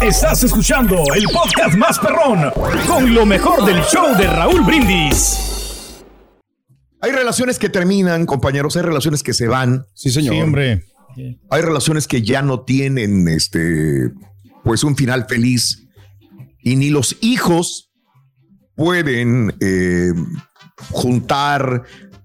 [0.00, 2.50] Estás escuchando el podcast más perrón
[2.86, 6.04] con lo mejor del show de Raúl Brindis.
[7.00, 9.84] Hay relaciones que terminan, compañeros, hay relaciones que se van.
[9.94, 10.34] Sí, señor.
[10.34, 10.84] Sí, hombre.
[11.50, 14.12] Hay relaciones que ya no tienen este
[14.64, 15.88] pues un final feliz
[16.62, 17.92] y ni los hijos
[18.74, 20.12] pueden eh,
[20.90, 21.82] juntar,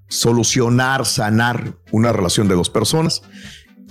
[0.07, 3.23] solucionar, sanar una relación de dos personas.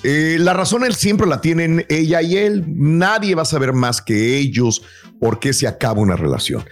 [0.02, 2.64] Eh, la razón él siempre la tienen ella y él.
[2.66, 4.82] Nadie va a saber más que ellos
[5.20, 6.64] por qué se acaba una relación.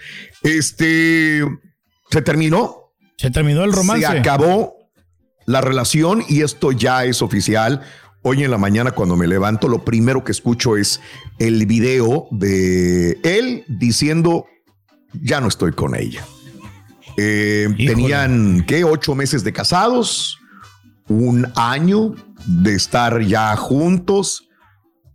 [0.43, 1.43] Este
[2.11, 2.93] se terminó.
[3.17, 4.05] Se terminó el romance.
[4.05, 4.75] Se acabó
[5.45, 7.81] la relación y esto ya es oficial.
[8.21, 10.99] Hoy en la mañana cuando me levanto, lo primero que escucho es
[11.37, 14.47] el video de él diciendo,
[15.13, 16.25] ya no estoy con ella.
[17.17, 18.83] Eh, tenían, ¿qué?
[18.83, 20.39] Ocho meses de casados,
[21.07, 24.47] un año de estar ya juntos,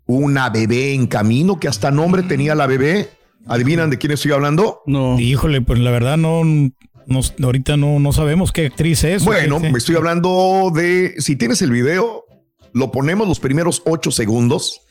[0.07, 3.11] una bebé en camino, que hasta nombre tenía la bebé.
[3.47, 4.83] ¿Adivinan de quién estoy hablando?
[4.87, 5.19] No.
[5.19, 9.25] Híjole, pues la verdad no, no ahorita no, no sabemos qué actriz es.
[9.25, 12.25] Bueno, me estoy hablando de, si tienes el video,
[12.73, 14.83] lo ponemos los primeros ocho segundos.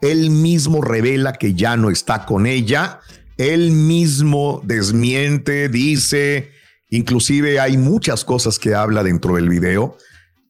[0.00, 3.00] Él mismo revela que ya no está con ella.
[3.38, 6.50] Él mismo desmiente, dice,
[6.90, 9.96] inclusive hay muchas cosas que habla dentro del video.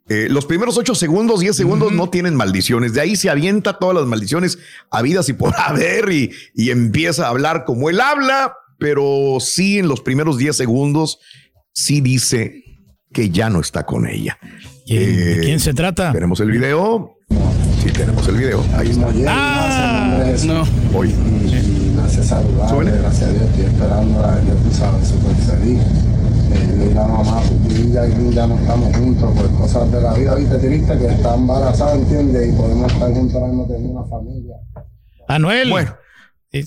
[0.09, 2.93] Eh, los primeros ocho segundos, diez segundos no tienen maldiciones.
[2.93, 4.59] De ahí se avienta todas las maldiciones
[4.91, 9.89] habidas y por haber y, y empieza a hablar como él habla, pero sí en
[9.89, 11.19] los primeros diez segundos
[11.73, 12.65] sí dice
[13.13, 14.39] que ya no está con ella.
[14.87, 16.13] ¿De quién se trata?
[16.13, 17.19] Tenemos el video.
[17.83, 18.65] Sí, tenemos el video.
[18.75, 19.07] Ahí está.
[19.29, 20.67] Ah, no.
[20.95, 21.15] Hoy.
[21.97, 25.35] Gracias saludable, gracias a Dios estoy esperando a ya tú sabes, super
[26.55, 30.35] Eh, y la mamá, y ya, ya no estamos juntos por cosas de la vida,
[30.35, 32.49] viste, triste que está embarazada, ¿entiendes?
[32.49, 34.57] Y podemos estar juntos ahora mismo teniendo una familia.
[35.29, 35.71] Anuel.
[35.71, 35.97] Bueno.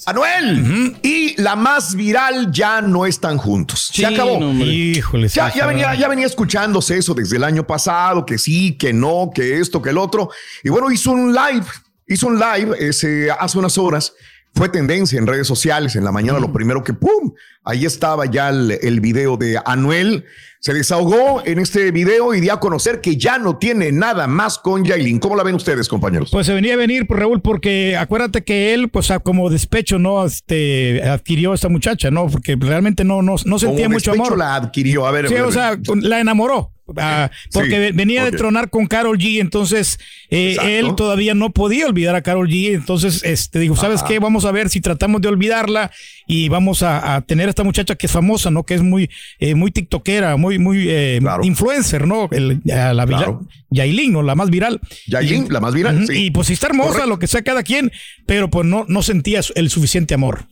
[0.07, 3.91] Anuel y la más viral ya no están juntos.
[3.93, 4.39] Sí, se acabó.
[4.39, 4.51] no.
[4.65, 8.93] Híjole, ya, ya venía, ya venía escuchándose eso desde el año pasado, que sí, que
[8.93, 10.31] no, que esto, que el otro.
[10.63, 11.65] Y bueno, hizo un live,
[12.07, 14.13] hizo un live ese, hace unas horas.
[14.55, 17.33] Fue tendencia en redes sociales en la mañana, lo primero que ¡pum!
[17.65, 20.23] Ahí estaba ya el, el video de Anuel.
[20.65, 24.57] Se desahogó en este video y dio a conocer que ya no tiene nada más
[24.57, 25.19] con Yailin.
[25.19, 26.29] ¿Cómo la ven ustedes, compañeros?
[26.31, 30.25] Pues se venía a venir, pues, Raúl, porque acuérdate que él, pues como despecho, ¿no?
[30.25, 32.25] Este, adquirió a esta muchacha, ¿no?
[32.29, 34.39] Porque realmente no, no, no sentía Como mucho despecho amor.
[34.39, 35.05] la adquirió.
[35.05, 36.71] A ver, Sí, a ver, o sea, la enamoró.
[36.97, 39.99] ah, porque Sí, venía de tronar con Carol G, entonces
[40.29, 44.07] eh, él todavía no podía olvidar a Carol G, entonces este dijo, ¿sabes Ajá.
[44.07, 44.19] qué?
[44.19, 45.89] Vamos a ver si tratamos de olvidarla
[46.27, 48.63] y vamos a, a tener a esta muchacha que es famosa, ¿no?
[48.63, 49.09] Que es muy,
[49.39, 52.27] eh, muy tiktokera, muy, muy eh, influencer, ¿no?
[52.31, 53.41] El- a la Claro.
[53.71, 54.21] Ya- Yailin, ¿no?
[54.23, 54.79] La más viral.
[55.07, 56.25] Yailin, Y- la más viral, sí.
[56.25, 57.09] Y pues sí está hermosa, Correcto.
[57.09, 57.91] lo que sea cada quien,
[58.25, 60.47] pero pues no, no sentía el suficiente amor.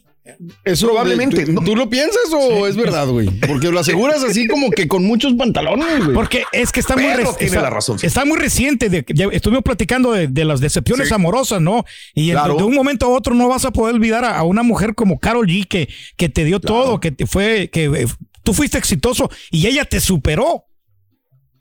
[0.63, 3.27] Eso, Probablemente, ¿Tú, lo piensas o es verdad, güey?
[3.41, 6.13] Porque lo aseguras así como que con muchos pantalones, güey.
[6.13, 8.07] Porque es que está muy Pero reci- tiene está, la razón, sí.
[8.07, 8.87] está muy reciente.
[8.89, 11.13] De, ya estuvimos platicando de, de las decepciones Sí.
[11.13, 11.83] amorosas, ¿no?
[12.15, 12.55] Y de- Claro.
[12.55, 15.19] de un momento a otro no vas a poder olvidar a, a una mujer como
[15.19, 18.07] Carol G que, que te dio todo, que te fue, que eh,
[18.43, 20.65] tú fuiste exitoso y ella te superó.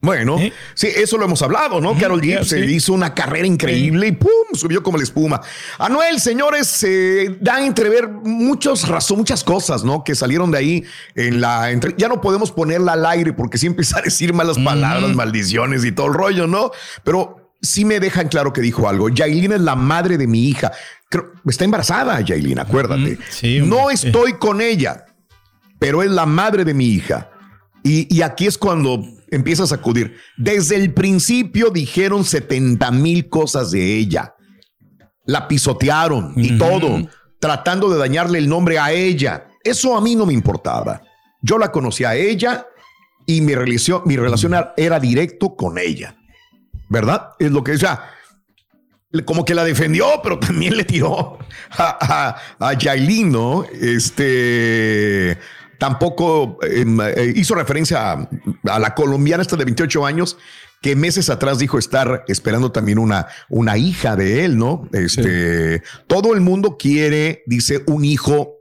[0.05, 0.53] Bueno, ¿Eh?
[0.75, 1.97] sí, eso lo hemos hablado, ¿no?
[1.97, 2.75] Carol G se sí.
[2.75, 4.29] hizo una carrera increíble y ¡pum!
[4.53, 5.41] subió como la espuma.
[5.79, 10.03] Anuel, señores, se da a entrever muchas razones, muchas cosas, ¿no?
[10.03, 10.85] Que salieron de ahí
[11.15, 14.59] en la entre- Ya no podemos ponerla al aire porque sí empieza a decir malas
[14.59, 16.73] palabras, maldiciones y todo el rollo, ¿no?
[17.05, 19.09] Pero sí me dejan claro que dijo algo.
[19.09, 20.73] Yailin es la madre de mi hija.
[21.11, 23.19] Creo- está embarazada, Yailin, acuérdate.
[23.31, 25.05] sí, no estoy con ella,
[25.83, 27.29] pero es la madre de mi hija.
[27.83, 29.03] Y, y aquí es cuando
[29.33, 30.17] empieza a sacudir.
[30.37, 34.37] Desde el principio dijeron 70 mil cosas de ella.
[35.25, 37.09] la pisotearon y todo,
[37.41, 39.49] tratando de dañarle el nombre a ella.
[39.65, 41.03] Eso a mí no me importaba.
[41.41, 42.65] Yo la conocí a ella
[43.27, 46.15] y mi relación, mi relación era directo con ella.
[46.91, 47.31] ¿Verdad?
[47.41, 48.05] Es lo que ella
[49.25, 51.39] como que la defendió, pero también le tiró
[51.71, 52.75] a, a,
[53.25, 53.65] ¿no?
[53.65, 55.39] Este
[55.83, 60.39] tampoco em, eh, hizo referencia a, la colombiana esta de 28 años
[60.81, 64.89] que meses atrás dijo estar esperando también una, una hija de él, ¿no?
[64.93, 68.59] Este, todo el mundo quiere, dice, un hijo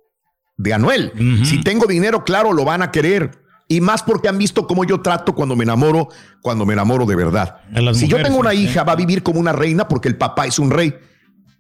[0.57, 1.13] de Anuel.
[1.43, 3.43] Si tengo dinero, claro, lo van a querer.
[3.67, 6.09] Y más porque han visto cómo yo trato cuando me enamoro,
[6.41, 7.57] cuando me enamoro de verdad.
[7.93, 10.57] Si yo tengo una hija, va a vivir como una reina porque el papá es
[10.57, 10.95] un rey.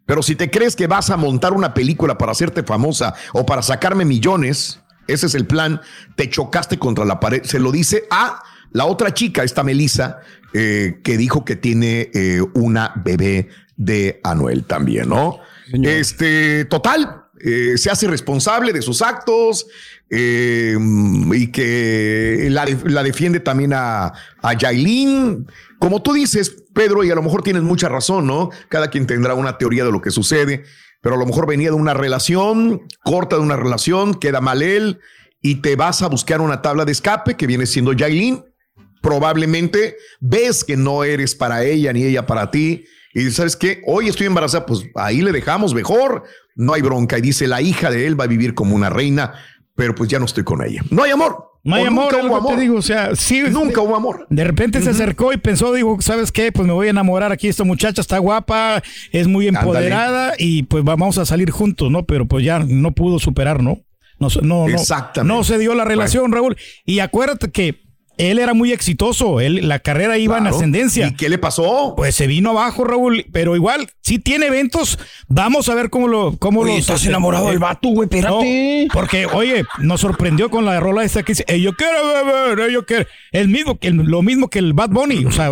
[0.07, 3.61] Pero si te crees que vas a montar una película para hacerte famosa o para
[3.61, 5.81] sacarme millones, ese es el plan,
[6.15, 7.43] te chocaste contra la pared.
[7.43, 10.19] Se lo dice a la otra chica, esta Melissa,
[10.53, 15.39] eh, que dijo que tiene eh, una bebé de Anuel también, ¿no?
[15.71, 19.67] Este, total, eh, se hace responsable de sus actos
[20.09, 24.11] y que la, defiende también a,
[24.41, 25.47] a Yailin.
[25.79, 28.49] Como tú dices, Pedro, y a lo mejor tienes mucha razón, ¿no?
[28.67, 30.65] Cada quien tendrá una teoría de lo que sucede,
[31.01, 34.99] pero a lo mejor venía de una relación, corta de una relación, queda mal él
[35.41, 38.43] y te vas a buscar una tabla de escape que viene siendo Yailin
[39.01, 42.85] probablemente ves que no eres para ella ni ella para ti.
[43.13, 46.23] Y sabes qué, hoy estoy embarazada, pues ahí le dejamos mejor,
[46.55, 47.17] no hay bronca.
[47.17, 49.33] Y dice, la hija de él va a vivir como una reina,
[49.75, 50.81] pero pues ya no estoy con ella.
[50.91, 51.50] No hay amor.
[51.63, 52.55] No hay amor, nunca hubo amor.
[52.55, 54.25] Te digo, o sea, sí, nunca hubo amor.
[54.29, 56.51] De repente se acercó y pensó, digo, ¿sabes qué?
[56.51, 58.81] Pues me voy a enamorar aquí, esta muchacha está guapa,
[59.11, 62.05] es muy empoderada y pues vamos a salir juntos, ¿no?
[62.05, 63.79] Pero pues ya no pudo superar, ¿no?
[64.19, 66.55] No, no, no, no se dio la relación, Raúl.
[66.85, 67.81] Y acuérdate que
[68.17, 71.07] él era muy exitoso, él, la carrera iba en ascendencia.
[71.07, 71.93] ¿Y qué le pasó?
[71.95, 76.37] Pues se vino abajo, Raúl, pero igual, si tiene eventos, vamos a ver cómo lo...
[76.37, 78.87] Cómo oye, estás enamorado del vato, güey, espérate.
[78.93, 83.05] porque, oye, nos sorprendió con la rola esta que dice, yo quiero beber, yo quiero...
[83.31, 85.51] El mismo, lo mismo que el Bad Bunny, o sea,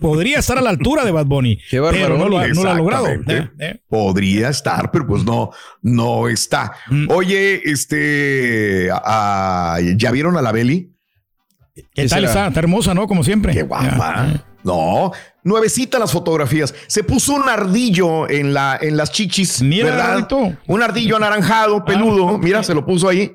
[0.00, 3.08] podría estar a la altura de Bad Bunny, Qué pero no lo, ha logrado.
[3.08, 3.50] ¿eh?
[3.58, 3.80] ¿Eh?
[3.88, 5.50] Podría estar, pero pues no,
[5.82, 6.72] no está.
[6.88, 7.10] Mm.
[7.10, 8.88] Oye, este,
[9.96, 10.92] ¿ya vieron a la Beli?
[11.94, 12.48] ¿Qué tal está?
[12.48, 13.06] Está hermosa, ¿no?
[13.06, 13.52] Como siempre.
[13.52, 14.44] Qué guapa.
[14.62, 15.12] No,
[15.42, 16.74] nuevecita las fotografías.
[16.86, 19.62] Se puso un ardillo en, la, en las chichis.
[19.62, 20.28] Mira, ¿verdad?
[20.66, 22.38] Un ardillo anaranjado, ah, peludo.
[22.38, 23.34] Mira, se lo puso ahí.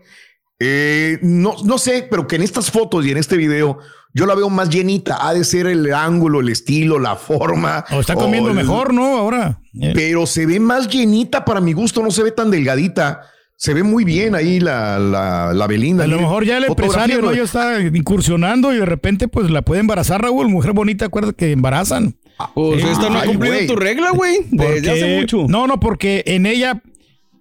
[0.59, 3.79] Eh, no, no sé, pero que en estas fotos y en este video
[4.13, 5.27] yo la veo más llenita.
[5.27, 7.83] Ha de ser el ángulo, el estilo, la forma.
[7.91, 9.17] O está comiendo mejor, ¿no?
[9.17, 9.59] Ahora.
[9.93, 13.21] Pero se ve más llenita para mi gusto, no se ve tan delgadita.
[13.57, 16.03] Se ve muy bien ahí la, la, la Belinda.
[16.03, 17.33] A lo mejor ya el empresario ¿no?
[17.33, 20.49] ya está incursionando y de repente pues la puede embarazar, Raúl.
[20.49, 22.15] Mujer bonita, acuerda que embarazan.
[22.37, 24.39] Ah, pues esta no ha cumplido tu regla, güey.
[24.51, 25.45] Desde hace mucho.
[25.47, 26.81] No, no, porque en ella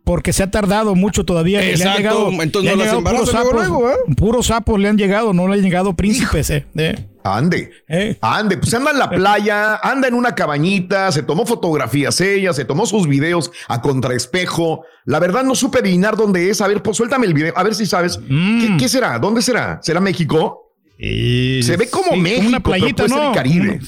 [0.04, 1.64] porque se ha tardado mucho todavía.
[1.68, 3.94] Exacto, le han llegado, entonces no las puros sapos, luego, ¿eh?
[4.16, 6.50] puros sapos le han llegado, no le han llegado príncipes.
[6.50, 7.06] Eh, eh.
[7.26, 8.18] Ande, eh.
[8.20, 12.66] ande, pues anda en la playa, anda en una cabañita, se tomó fotografías ella, se
[12.66, 14.84] tomó sus videos a contraespejo.
[15.06, 16.60] La verdad no supe adivinar dónde es.
[16.60, 18.20] A ver, pues suéltame el video, a ver si sabes.
[18.28, 18.76] Mm.
[18.76, 19.18] ¿Qué, será?
[19.18, 19.78] ¿Dónde será?
[19.82, 20.74] ¿Será México?
[20.98, 23.80] se ve como México, una playita, no, Caribe.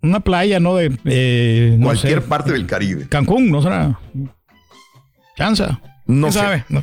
[0.00, 0.76] Una, playa, ¿no?
[0.76, 3.06] De eh, cualquier parte del Caribe.
[3.06, 4.00] Cancún, ¿no será?
[5.36, 5.78] Chanza.
[6.06, 6.64] No sabe.
[6.70, 6.82] No,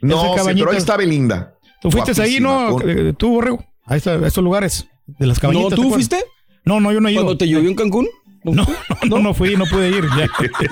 [0.00, 1.54] no pero ahí está Belinda.
[1.80, 2.80] Tú fuiste ahí, ¿no?
[2.82, 3.64] Eh, tú, Borrego.
[3.90, 5.76] A, estos lugares de las cabañitas.
[5.76, 6.24] ¿No tú fuiste?
[6.64, 7.22] No, no, yo no he ido.
[7.22, 8.08] ¿Cuando te llovió en Cancún?
[8.44, 8.64] No,
[9.06, 10.04] no, no, fui, no pude ir.
[10.16, 10.28] Ya.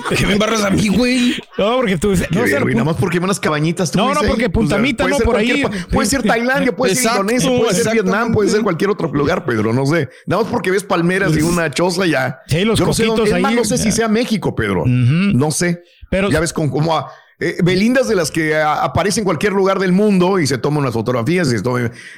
[0.17, 1.35] ¿Qué me embarras a mí, güey?
[1.57, 2.09] No, porque tú.
[2.31, 3.93] No, sé, nada más porque unas cabañitas.
[3.93, 5.63] no, no, porque Puntamita, no, por ahí.
[5.91, 9.73] Puede ser Tailandia, puede ser Indonesia, puede ser Vietnam, puede ser cualquier otro lugar, Pedro,
[9.73, 10.09] no sé.
[10.25, 12.39] Nada más porque ves palmeras y una choza ya.
[12.47, 13.55] Sí, los Yo no sé, ahí.
[13.55, 14.85] no sé si sea México, Pedro.
[14.85, 15.83] No sé.
[16.09, 17.05] Pero ya ves con cómo
[17.41, 20.93] eh, Belindas de las que aparece en cualquier lugar del mundo y se toman unas
[20.93, 21.75] fotografías y esto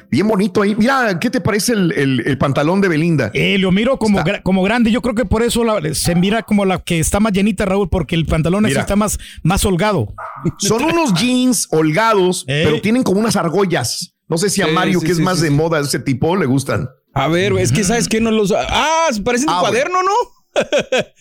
[0.10, 0.76] bien bonito ahí.
[0.76, 3.30] Mira, ¿qué te parece el, pantalón de Belinda?
[3.36, 4.90] Eh, lo miro como, como grande.
[4.90, 5.64] Yo creo que por eso
[5.94, 9.64] se mira como la que está más llenita, Raúl, porque el pantalón está más, más
[9.64, 10.12] holgado.
[10.58, 12.64] Son unos jeans holgados, eh.
[12.66, 14.16] pero tienen como unas argollas.
[14.28, 16.90] No sé si a Mario, que es más de moda ese tipo, le gustan.
[17.14, 18.52] A ver, es que sabes que no los.
[18.58, 20.62] Ah, parece un ah, cuaderno, ¿no?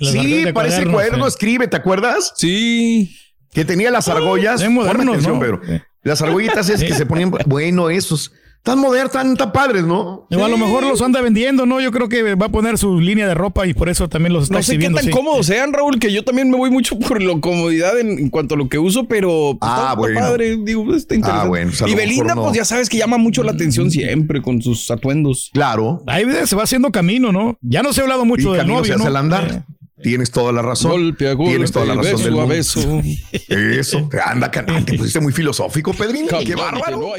[0.11, 2.33] sí, parece cuaderno, escribe, ¿te acuerdas?
[2.37, 3.15] Sí
[3.53, 4.69] que tenía las argollas.
[4.69, 5.39] modernos, ¿no?
[5.39, 5.61] Pedro.
[6.03, 8.33] Las argollitas es que se ponían, bueno, esos.
[8.63, 10.27] Tan modernos, tan, tan padres, ¿no?
[10.31, 11.81] a lo mejor los anda vendiendo, ¿no?
[11.81, 14.45] Yo creo que va a poner su línea de ropa y por eso también los
[14.45, 17.23] está no sé qué tan cómodos sean, Raúl, que yo también me voy mucho por
[17.23, 20.21] la comodidad en, cuanto a lo que uso, pero pues, ah, bueno.
[20.21, 21.47] padre, digo, está interesante.
[21.47, 24.91] Ah, bueno, y Belinda, pues ya sabes que llama mucho la atención siempre con sus
[24.91, 25.51] atuendos.
[25.55, 26.03] Claro.
[26.07, 27.57] Ahí se va haciendo camino, ¿no?
[27.63, 29.07] Ya no se ha hablado mucho del novio, ¿no?
[29.07, 29.65] andar.
[30.03, 30.91] Tienes toda la razón.
[30.93, 32.13] Golpe a golpe, Tienes toda la razón.
[32.13, 32.55] beso del a mundo.
[32.55, 33.03] beso.
[33.49, 34.09] Eso.
[34.25, 34.97] Anda, cantante.
[34.97, 36.27] Pusiste muy filosófico, Pedrín.
[36.45, 37.13] Qué bárbaro.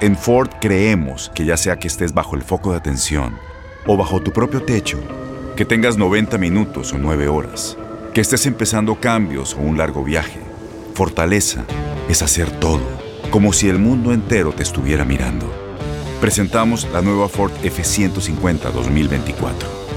[0.00, 3.36] En Ford creemos que ya sea que estés bajo el foco de atención
[3.86, 4.98] o bajo tu propio techo,
[5.56, 7.76] que tengas 90 minutos o 9 horas,
[8.12, 10.40] que estés empezando cambios o un largo viaje,
[10.94, 11.64] fortaleza
[12.08, 12.82] es hacer todo,
[13.30, 15.50] como si el mundo entero te estuviera mirando.
[16.20, 19.85] Presentamos la nueva Ford F150 2024.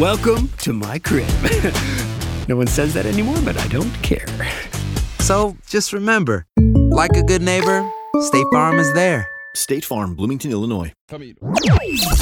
[0.00, 1.28] Welcome to my crib.
[2.48, 4.26] no one says that anymore, but I don't care.
[5.20, 6.46] So just remember,
[6.90, 7.88] like a good neighbor,
[8.22, 9.28] State Farm is there.
[9.54, 10.92] State Farm, Bloomington, Illinois.
[11.08, 11.36] Camino.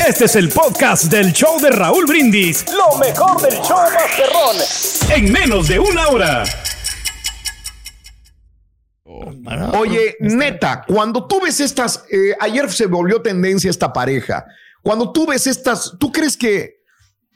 [0.07, 2.67] Este es el podcast del show de Raúl Brindis.
[2.71, 5.17] Lo mejor del show Masterrón.
[5.17, 6.45] En menos de una hora.
[9.79, 14.45] Oye, neta, cuando tú ves estas, eh, ayer se volvió tendencia esta pareja.
[14.83, 16.82] Cuando tú ves estas, ¿tú crees que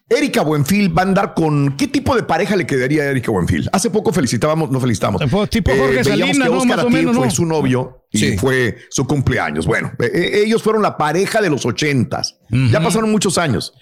[0.08, 3.68] Erika Buenfil va a andar con qué tipo de pareja le quedaría a Erika Buenfil?
[3.72, 5.20] Hace poco felicitábamos, no felicitamos.
[5.20, 6.58] Eh, tipo Jorge veíamos Salinas, que ¿no?
[6.58, 7.30] Oscar Más o Atié menos, fue ¿no?
[7.32, 8.38] su novio y Sí.
[8.38, 9.66] fue su cumpleaños.
[9.66, 12.38] Bueno, eh, eh, ellos fueron la pareja de los ochentas.
[12.50, 13.72] Ya pasaron muchos años.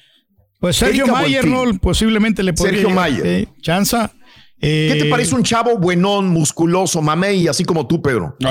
[0.61, 1.73] Pues Sergio Erika Mayer, Buenfil.
[1.75, 1.79] ¿no?
[1.79, 3.27] Posiblemente le podría Sergio Mayer.
[3.27, 4.11] eh, chanza.
[4.61, 8.35] ¿Qué Eh, te parece un chavo buenón, musculoso, mamey, así como tú, Pedro?
[8.41, 8.51] No.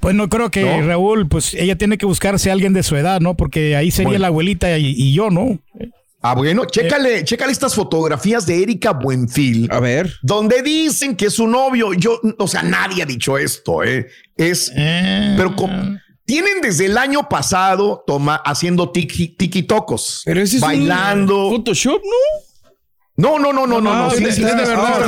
[0.00, 0.84] Pues no creo que ¿No?
[0.84, 3.36] Raúl, pues ella tiene que buscarse a alguien de su edad, ¿no?
[3.36, 4.22] Porque ahí sería Bueno.
[4.22, 5.60] la abuelita y, y yo, ¿no?
[6.22, 9.68] Ah, bueno, chécale, chécale estas fotografías de Erika Buenfil.
[9.72, 10.12] A ver.
[10.22, 11.92] donde dicen que es su novio.
[11.94, 14.06] Yo, o sea, nadie ha dicho esto, ¿eh?
[14.36, 20.56] Es, Eh, pero com- tienen desde el año pasado toma, haciendo tiki, tiki-tocos, Pero ese
[20.56, 21.48] es bailando.
[21.48, 22.51] un Photoshop, ¿no?
[23.16, 24.10] No, no, no, no, no, no.
[24.10, 25.06] Sí, sí, de verdad.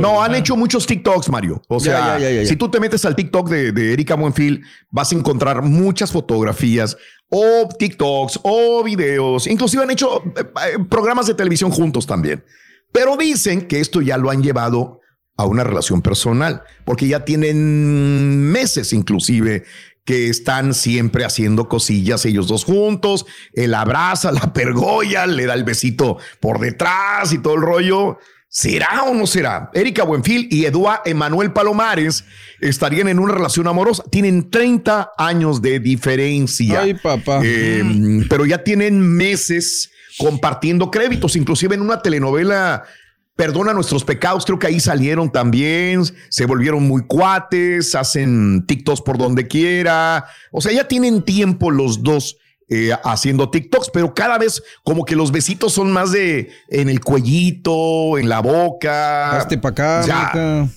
[0.00, 1.60] No, han hecho muchos TikToks, Mario.
[1.68, 2.48] O sea, ya, ya, ya, ya.
[2.48, 6.96] si tú te metes al TikTok de, de Erika Buenfil, vas a encontrar muchas fotografías
[7.28, 9.48] o TikToks o videos.
[9.48, 12.44] Inclusive han hecho eh, eh, programas de televisión juntos también.
[12.92, 15.00] Pero dicen que esto ya lo han llevado
[15.36, 19.64] a una relación personal, porque ya tienen meses inclusive
[20.06, 25.64] que están siempre haciendo cosillas ellos dos juntos, él abraza, la pergolla, le da el
[25.64, 28.18] besito por detrás y todo el rollo.
[28.48, 29.70] ¿Será o no será?
[29.74, 32.24] Erika Buenfil y Eduard Emanuel Palomares
[32.60, 34.04] estarían en una relación amorosa.
[34.10, 36.82] Tienen 30 años de diferencia.
[36.82, 37.40] Ay, papá.
[37.42, 42.84] Eh, pero ya tienen meses compartiendo créditos, inclusive en una telenovela
[43.36, 49.18] Perdona nuestros pecados, creo que ahí salieron también, se volvieron muy cuates, hacen TikToks por
[49.18, 52.38] donde quiera, o sea, ya tienen tiempo los dos
[52.68, 57.00] eh, haciendo TikToks, pero cada vez como que los besitos son más de en el
[57.00, 59.36] cuellito, en la boca.
[59.38, 60.68] Hazte pa' acá, Ya.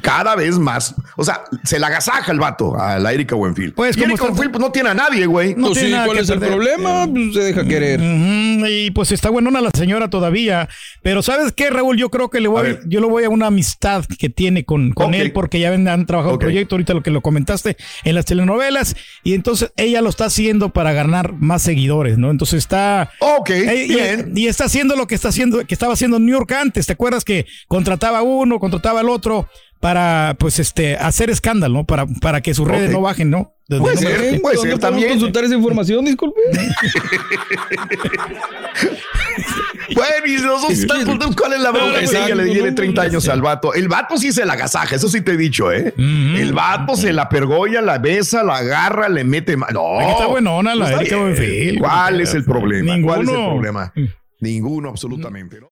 [0.00, 0.94] Cada vez más.
[1.16, 3.72] O sea, se la agasaja el vato a la Erika Buenfil.
[3.72, 5.54] Pues, y Erika pues, no tiene a nadie, güey.
[5.54, 7.06] No Pues tiene sí, nada ¿cuál que es el problema?
[7.10, 8.00] Pues se deja querer.
[8.02, 10.68] Y pues está buenona la señora todavía.
[11.02, 11.96] Pero ¿sabes qué, Raúl?
[11.96, 15.14] Yo creo que le voy, yo lo voy a una amistad que tiene con, con
[15.14, 18.24] él, porque ya ven, han trabajado en proyecto, ahorita lo que lo comentaste en las
[18.24, 22.30] telenovelas, y entonces ella lo está haciendo para ganar más seguidores, ¿no?
[22.30, 23.10] Entonces está.
[23.18, 24.32] Ok, Eh, y- bien.
[24.36, 26.86] Y, está haciendo lo que está haciendo, que estaba haciendo en New York antes.
[26.86, 29.48] ¿Te acuerdas que contrataba a uno, contrataba al otro
[29.82, 31.84] para, pues, este, hacer escándalo, ¿no?
[31.84, 33.52] Para, para que sus redes no bajen, ¿no?
[33.68, 35.08] De- Puede de ser, puede ¿Dónde ser también.
[35.10, 36.04] consultar esa información?
[36.04, 36.40] Disculpe.
[39.94, 40.08] Bueno,
[40.68, 42.00] y están preguntando cuál es la bronca.
[42.00, 43.74] Exacto, Ella le tiene no, 30 años al vato.
[43.74, 45.92] El vato sí se la agasaja, eso sí te he dicho, ¿eh?
[45.98, 49.56] El vato se la pergolla, la besa, la agarra, le mete.
[49.56, 49.98] ma- No.
[50.00, 51.26] Aquí está buenona la Está Erika bien.
[51.34, 51.78] Buenfil.
[51.80, 52.94] ¿Cuál es el problema?
[53.02, 53.50] ¿Cuál es el Ninguno.
[53.54, 53.92] problema?
[54.40, 55.60] Ninguno, absolutamente.
[55.60, 55.71] ¿no?